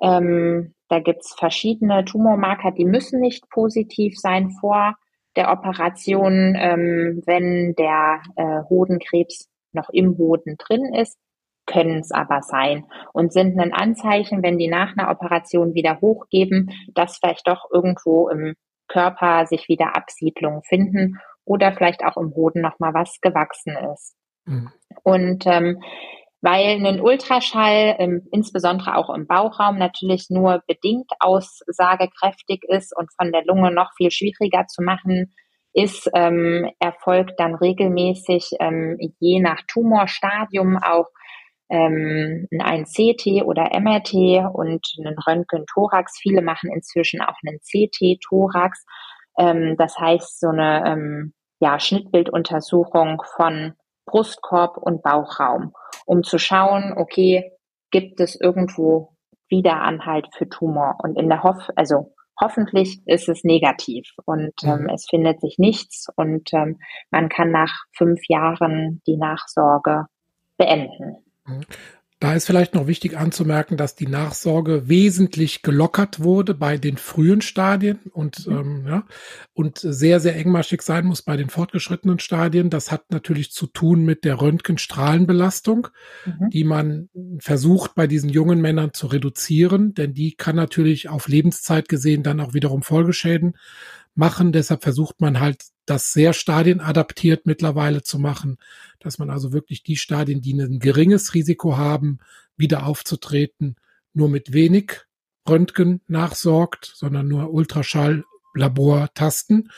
[0.00, 4.94] Ähm, da gibt's verschiedene Tumormarker, die müssen nicht positiv sein vor
[5.36, 11.18] der Operation, ähm, wenn der äh, Hodenkrebs noch im Hoden drin ist,
[11.66, 16.70] können es aber sein und sind ein Anzeichen, wenn die nach einer Operation wieder hochgeben,
[16.94, 18.54] dass vielleicht doch irgendwo im
[18.86, 24.14] Körper sich wieder Absiedlungen finden oder vielleicht auch im Hoden noch mal was gewachsen ist.
[24.44, 24.70] Mhm.
[25.02, 25.82] Und ähm,
[26.44, 33.32] weil ein Ultraschall ähm, insbesondere auch im Bauchraum natürlich nur bedingt aussagekräftig ist und von
[33.32, 35.32] der Lunge noch viel schwieriger zu machen
[35.72, 41.06] ist, ähm, erfolgt dann regelmäßig ähm, je nach Tumorstadium auch
[41.70, 44.12] ähm, ein CT oder MRT
[44.52, 46.18] und ein Röntgen-Thorax.
[46.20, 48.84] Viele machen inzwischen auch einen CT-Thorax.
[49.38, 53.72] Ähm, das heißt, so eine ähm, ja, Schnittbilduntersuchung von
[54.06, 55.72] Brustkorb und Bauchraum
[56.06, 57.52] um zu schauen, okay,
[57.90, 59.14] gibt es irgendwo
[59.48, 60.98] Wiederanhalt für Tumor?
[61.02, 64.88] Und in der Hoff, also hoffentlich ist es negativ und ähm, mhm.
[64.88, 70.06] es findet sich nichts und ähm, man kann nach fünf Jahren die Nachsorge
[70.56, 71.16] beenden.
[72.20, 77.40] Da ist vielleicht noch wichtig anzumerken, dass die Nachsorge wesentlich gelockert wurde bei den frühen
[77.42, 78.56] Stadien und, mhm.
[78.56, 79.04] ähm, ja,
[79.52, 82.70] und sehr, sehr engmaschig sein muss bei den fortgeschrittenen Stadien.
[82.70, 85.88] Das hat natürlich zu tun mit der Röntgenstrahlenbelastung,
[86.24, 86.50] mhm.
[86.50, 87.08] die man
[87.40, 92.40] versucht bei diesen jungen Männern zu reduzieren, denn die kann natürlich auf Lebenszeit gesehen dann
[92.40, 93.56] auch wiederum Folgeschäden
[94.14, 94.52] machen.
[94.52, 98.58] Deshalb versucht man halt, das sehr stadienadaptiert mittlerweile zu machen,
[99.00, 102.18] dass man also wirklich die Stadien, die ein geringes Risiko haben,
[102.56, 103.76] wieder aufzutreten,
[104.12, 105.02] nur mit wenig
[105.48, 109.70] Röntgen nachsorgt, sondern nur Ultraschall, Labor, Tasten.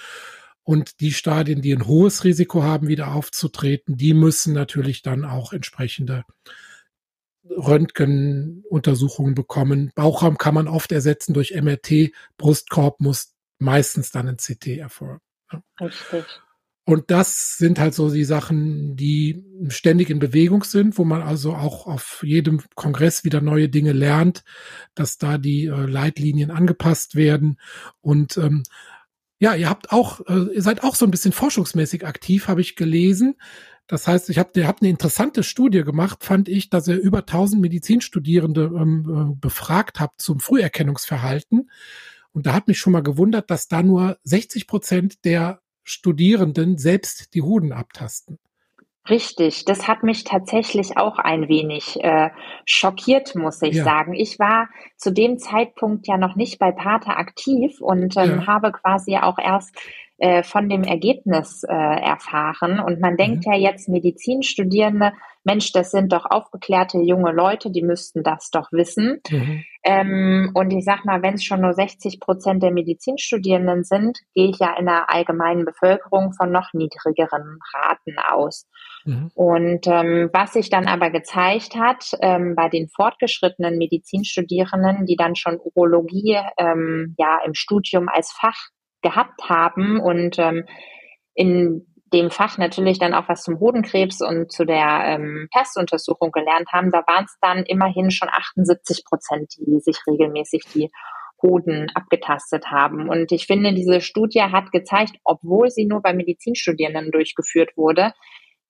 [0.62, 5.52] Und die Stadien, die ein hohes Risiko haben, wieder aufzutreten, die müssen natürlich dann auch
[5.52, 6.24] entsprechende
[7.48, 9.92] Röntgenuntersuchungen bekommen.
[9.94, 12.10] Bauchraum kann man oft ersetzen durch MRT.
[12.36, 15.20] Brustkorb muss meistens dann ein CT erfolgen.
[15.80, 16.24] Richtig.
[16.88, 21.52] Und das sind halt so die Sachen, die ständig in Bewegung sind, wo man also
[21.54, 24.44] auch auf jedem Kongress wieder neue Dinge lernt,
[24.94, 27.58] dass da die äh, Leitlinien angepasst werden.
[28.02, 28.62] Und ähm,
[29.40, 32.76] ja, ihr habt auch, äh, ihr seid auch so ein bisschen forschungsmäßig aktiv, habe ich
[32.76, 33.34] gelesen.
[33.88, 37.18] Das heißt, ich habe, ihr habt eine interessante Studie gemacht, fand ich, dass ihr über
[37.18, 41.68] 1000 Medizinstudierende ähm, äh, befragt habt zum Früherkennungsverhalten.
[42.36, 47.32] Und da hat mich schon mal gewundert, dass da nur 60 Prozent der Studierenden selbst
[47.32, 48.38] die Hoden abtasten.
[49.08, 52.28] Richtig, das hat mich tatsächlich auch ein wenig äh,
[52.66, 53.84] schockiert, muss ich ja.
[53.84, 54.12] sagen.
[54.12, 54.68] Ich war
[54.98, 58.46] zu dem Zeitpunkt ja noch nicht bei Pater aktiv und ähm, ja.
[58.46, 59.74] habe quasi auch erst
[60.18, 62.80] äh, von dem Ergebnis äh, erfahren.
[62.80, 63.52] Und man denkt mhm.
[63.52, 65.12] ja jetzt, Medizinstudierende,
[65.44, 69.20] Mensch, das sind doch aufgeklärte junge Leute, die müssten das doch wissen.
[69.30, 69.64] Mhm.
[69.84, 74.48] Ähm, und ich sag mal, wenn es schon nur 60 Prozent der Medizinstudierenden sind, gehe
[74.48, 78.66] ich ja in der allgemeinen Bevölkerung von noch niedrigeren Raten aus.
[79.04, 79.30] Mhm.
[79.34, 85.36] Und ähm, was sich dann aber gezeigt hat, ähm, bei den fortgeschrittenen Medizinstudierenden, die dann
[85.36, 88.70] schon Urologie ähm, ja im Studium als Fach
[89.06, 90.64] gehabt haben und ähm,
[91.34, 96.68] in dem Fach natürlich dann auch was zum Hodenkrebs und zu der ähm, Testuntersuchung gelernt
[96.72, 100.90] haben, da waren es dann immerhin schon 78 Prozent, die sich regelmäßig die
[101.42, 103.08] Hoden abgetastet haben.
[103.08, 108.12] Und ich finde, diese Studie hat gezeigt, obwohl sie nur bei Medizinstudierenden durchgeführt wurde,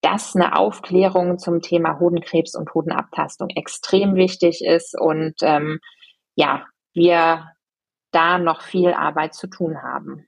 [0.03, 5.79] dass eine Aufklärung zum Thema Hodenkrebs und Hodenabtastung extrem wichtig ist und ähm,
[6.35, 7.47] ja, wir
[8.11, 10.27] da noch viel Arbeit zu tun haben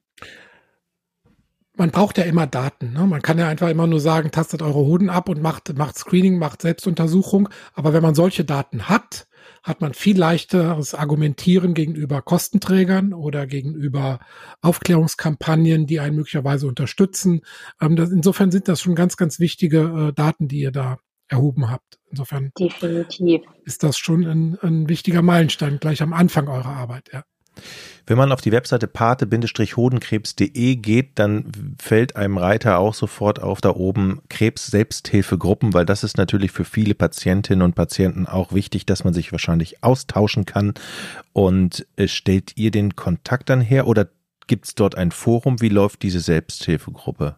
[1.78, 2.92] man braucht ja immer Daten.
[2.92, 3.06] Ne?
[3.06, 6.38] Man kann ja einfach immer nur sagen, tastet eure Hoden ab und macht, macht Screening,
[6.38, 7.48] macht Selbstuntersuchung.
[7.72, 9.28] Aber wenn man solche Daten hat,
[9.62, 14.18] hat man viel leichteres Argumentieren gegenüber Kostenträgern oder gegenüber
[14.60, 17.42] Aufklärungskampagnen, die einen möglicherweise unterstützen.
[17.80, 21.70] Ähm, das, insofern sind das schon ganz, ganz wichtige äh, Daten, die ihr da erhoben
[21.70, 21.98] habt.
[22.10, 23.42] Insofern Definitiv.
[23.64, 27.10] ist das schon ein, ein wichtiger Meilenstein gleich am Anfang eurer Arbeit.
[27.12, 27.24] Ja.
[28.06, 33.70] Wenn man auf die Webseite pate-hodenkrebs.de geht, dann fällt einem Reiter auch sofort auf da
[33.70, 39.12] oben Krebs-Selbsthilfegruppen, weil das ist natürlich für viele Patientinnen und Patienten auch wichtig, dass man
[39.12, 40.74] sich wahrscheinlich austauschen kann.
[41.32, 44.08] Und äh, stellt ihr den Kontakt dann her oder
[44.46, 45.60] gibt es dort ein Forum?
[45.60, 47.36] Wie läuft diese Selbsthilfegruppe?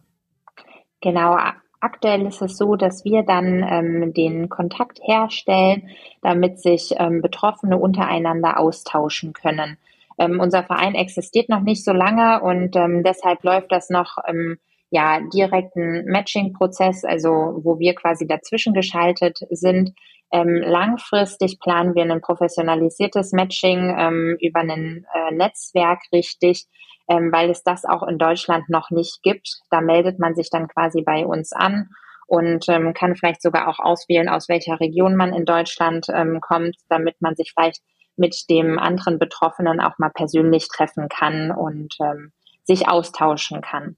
[1.01, 1.37] Genau,
[1.81, 5.89] Aktuell ist es so, dass wir dann ähm, den Kontakt herstellen,
[6.21, 9.79] damit sich ähm, Betroffene untereinander austauschen können.
[10.21, 14.59] Ähm, unser Verein existiert noch nicht so lange und ähm, deshalb läuft das noch ähm,
[14.91, 17.31] ja direkten Matching-Prozess, also
[17.63, 19.93] wo wir quasi dazwischen geschaltet sind.
[20.31, 26.67] Ähm, langfristig planen wir ein professionalisiertes Matching ähm, über ein äh, Netzwerk richtig,
[27.09, 29.61] ähm, weil es das auch in Deutschland noch nicht gibt.
[29.71, 31.89] Da meldet man sich dann quasi bei uns an
[32.27, 36.77] und ähm, kann vielleicht sogar auch auswählen, aus welcher Region man in Deutschland ähm, kommt,
[36.89, 37.81] damit man sich vielleicht
[38.21, 43.97] mit dem anderen Betroffenen auch mal persönlich treffen kann und ähm, sich austauschen kann.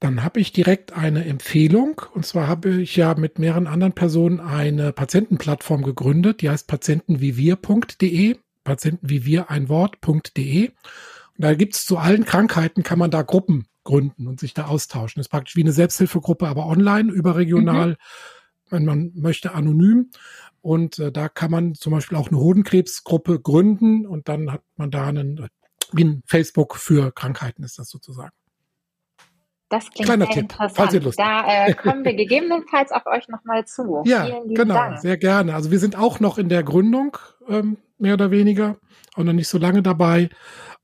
[0.00, 2.02] Dann habe ich direkt eine Empfehlung.
[2.14, 8.36] Und zwar habe ich ja mit mehreren anderen Personen eine Patientenplattform gegründet, die heißt patientenwievir.de.
[8.64, 10.68] Patienten wie wir ein Wort.de.
[10.68, 10.74] Und
[11.36, 15.20] da gibt es zu allen Krankheiten, kann man da Gruppen gründen und sich da austauschen.
[15.20, 17.96] Das ist praktisch wie eine Selbsthilfegruppe, aber online, überregional, mhm.
[18.70, 20.10] wenn man möchte, anonym.
[20.64, 24.90] Und äh, da kann man zum Beispiel auch eine Hodenkrebsgruppe gründen und dann hat man
[24.90, 25.46] da einen,
[25.92, 28.32] wie ein Facebook für Krankheiten ist das sozusagen.
[29.68, 30.72] Das klingt Kleiner sehr Tipp, interessant.
[30.74, 34.02] Falls ihr Lust da äh, kommen wir gegebenenfalls auf euch nochmal zu.
[34.06, 35.00] Ja, genau, Dank.
[35.00, 35.54] sehr gerne.
[35.54, 38.78] Also wir sind auch noch in der Gründung, ähm, mehr oder weniger,
[39.16, 40.30] auch noch nicht so lange dabei.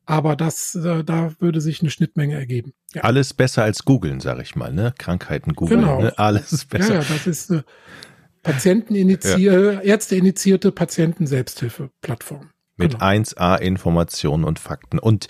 [0.04, 2.74] Aber das, äh, da würde sich eine Schnittmenge ergeben.
[2.92, 3.04] Ja.
[3.04, 4.92] Alles besser als googeln, sage ich mal, ne?
[4.98, 6.02] Krankheiten googeln, genau.
[6.02, 6.18] ne?
[6.18, 6.96] Alles besser.
[6.96, 7.62] Ja, ja, das ist, äh,
[8.42, 9.80] Patienteninitiierte, ja.
[9.80, 12.50] Ärzteinitiierte Patienten-Selbsthilfe-Plattform.
[12.76, 13.04] Mit genau.
[13.04, 14.98] 1a Informationen und Fakten.
[14.98, 15.28] Und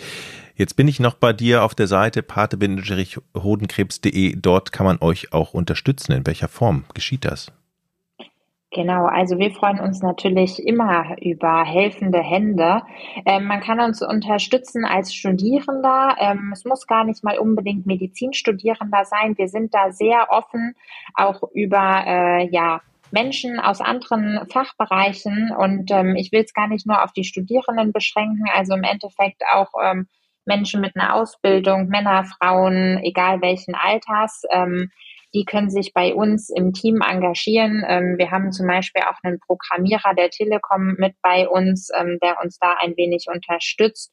[0.54, 4.36] jetzt bin ich noch bei dir auf der Seite pate-hodenkrebs.de.
[4.36, 6.12] Dort kann man euch auch unterstützen.
[6.12, 7.50] In welcher Form geschieht das?
[8.72, 12.82] Genau, also wir freuen uns natürlich immer über helfende Hände.
[13.26, 16.14] Ähm, man kann uns unterstützen als Studierender.
[16.20, 19.36] Ähm, es muss gar nicht mal unbedingt Medizinstudierender sein.
[19.36, 20.76] Wir sind da sehr offen,
[21.14, 22.80] auch über äh, ja
[23.10, 27.92] Menschen aus anderen Fachbereichen und ähm, ich will es gar nicht nur auf die Studierenden
[27.92, 30.06] beschränken, also im Endeffekt auch ähm,
[30.44, 34.42] Menschen mit einer Ausbildung, Männer, Frauen, egal welchen Alters.
[34.50, 34.90] Ähm,
[35.32, 37.84] die können sich bei uns im Team engagieren.
[37.86, 42.40] Ähm, wir haben zum Beispiel auch einen Programmierer der Telekom mit bei uns, ähm, der
[42.42, 44.12] uns da ein wenig unterstützt.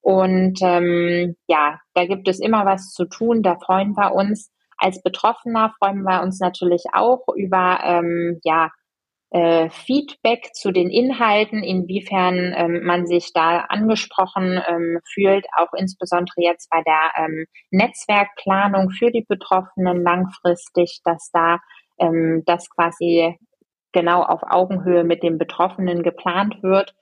[0.00, 3.42] Und ähm, ja, da gibt es immer was zu tun.
[3.42, 4.50] Da freuen wir uns.
[4.78, 8.70] Als Betroffener freuen wir uns natürlich auch über ähm, ja,
[9.30, 16.36] äh, Feedback zu den Inhalten, inwiefern ähm, man sich da angesprochen ähm, fühlt, auch insbesondere
[16.38, 21.58] jetzt bei der ähm, Netzwerkplanung für die Betroffenen langfristig, dass da
[21.98, 23.36] ähm, das quasi
[23.92, 26.94] genau auf Augenhöhe mit den Betroffenen geplant wird.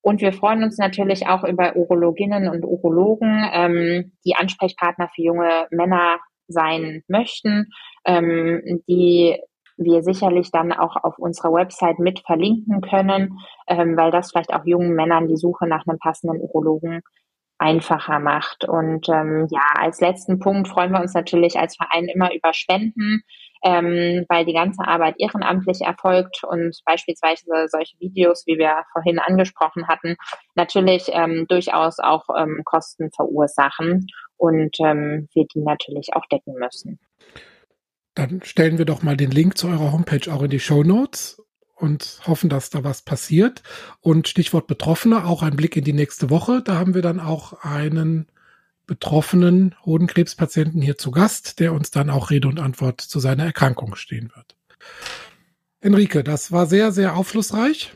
[0.00, 5.66] Und wir freuen uns natürlich auch über Urologinnen und Urologen, ähm, die Ansprechpartner für junge
[5.70, 6.18] Männer
[6.48, 7.68] sein möchten,
[8.04, 9.38] ähm, die
[9.76, 13.38] wir sicherlich dann auch auf unserer Website mit verlinken können,
[13.68, 17.02] ähm, weil das vielleicht auch jungen Männern die Suche nach einem passenden Urologen
[17.58, 18.64] einfacher macht.
[18.64, 23.22] Und ähm, ja, als letzten Punkt freuen wir uns natürlich als Verein immer über Spenden,
[23.64, 29.88] ähm, weil die ganze Arbeit ehrenamtlich erfolgt und beispielsweise solche Videos, wie wir vorhin angesprochen
[29.88, 30.16] hatten,
[30.54, 34.06] natürlich ähm, durchaus auch ähm, Kosten verursachen
[34.36, 36.98] und ähm, wir die natürlich auch decken müssen.
[38.14, 41.40] Dann stellen wir doch mal den Link zu eurer Homepage auch in die Show Notes
[41.76, 43.62] und hoffen, dass da was passiert.
[44.00, 46.62] Und Stichwort Betroffene, auch ein Blick in die nächste Woche.
[46.62, 48.26] Da haben wir dann auch einen
[48.88, 53.94] betroffenen Hodenkrebspatienten hier zu Gast, der uns dann auch Rede und Antwort zu seiner Erkrankung
[53.94, 54.56] stehen wird.
[55.80, 57.92] Enrique, das war sehr, sehr aufschlussreich.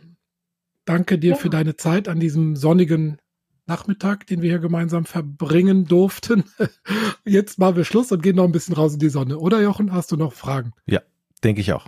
[0.84, 1.36] Danke dir ja.
[1.36, 3.18] für deine Zeit an diesem sonnigen
[3.66, 6.44] Nachmittag, den wir hier gemeinsam verbringen durften.
[7.24, 9.38] Jetzt machen wir Schluss und gehen noch ein bisschen raus in die Sonne.
[9.38, 10.72] Oder Jochen, hast du noch Fragen?
[10.86, 11.00] Ja,
[11.42, 11.86] denke ich auch.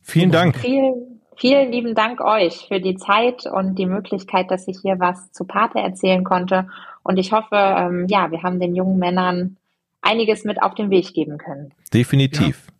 [0.00, 0.58] Vielen Dank.
[0.58, 5.32] Vielen, vielen lieben Dank euch für die Zeit und die Möglichkeit, dass ich hier was
[5.32, 6.68] zu Pate erzählen konnte.
[7.02, 9.56] Und ich hoffe, ähm, ja, wir haben den jungen Männern
[10.02, 11.72] einiges mit auf den Weg geben können.
[11.92, 12.64] Definitiv.
[12.66, 12.74] Ja.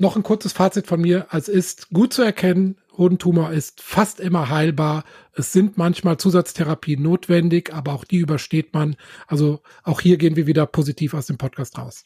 [0.00, 1.26] Noch ein kurzes Fazit von mir.
[1.32, 5.04] Es ist gut zu erkennen, Hodentumor ist fast immer heilbar.
[5.32, 8.96] Es sind manchmal Zusatztherapien notwendig, aber auch die übersteht man.
[9.26, 12.04] Also auch hier gehen wir wieder positiv aus dem Podcast raus.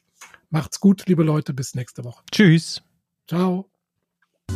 [0.51, 1.55] Macht's gut, liebe Leute.
[1.55, 2.23] Bis nächste Woche.
[2.31, 2.83] Tschüss.
[3.27, 3.72] Ciao.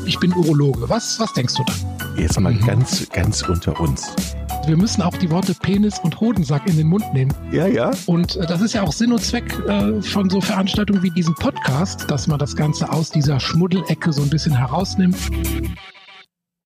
[0.04, 0.88] Ich bin Urologe.
[0.88, 2.16] Was, was denkst du dann?
[2.16, 2.66] Jetzt mal mhm.
[2.66, 4.14] ganz, ganz unter uns.
[4.66, 7.32] Wir müssen auch die Worte Penis und Hodensack in den Mund nehmen.
[7.52, 7.92] Ja, ja.
[8.06, 11.34] Und äh, das ist ja auch Sinn und Zweck äh, von so Veranstaltungen wie diesem
[11.34, 15.16] Podcast, dass man das Ganze aus dieser Schmuddelecke so ein bisschen herausnimmt.